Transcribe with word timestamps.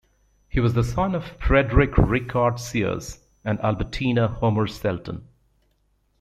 He 0.49 0.59
was 0.59 0.73
the 0.73 0.83
son 0.83 1.13
of 1.13 1.37
Frederic 1.39 1.95
Richard 1.95 2.59
Sears 2.59 3.19
and 3.45 3.59
Albertina 3.59 4.29
Homer 4.29 4.65
Shelton. 4.65 5.27